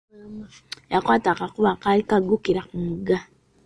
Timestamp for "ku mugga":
2.69-3.17